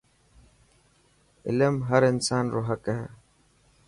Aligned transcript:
علم 1.47 1.75
هر 1.89 2.01
انسان 2.11 2.45
رو 2.53 2.61
حق 2.67 2.85
هي. 2.97 3.05